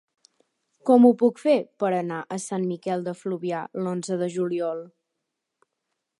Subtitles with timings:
[0.89, 1.53] Com ho puc fer
[1.83, 4.85] per anar a Sant Miquel de Fluvià l'onze de juliol?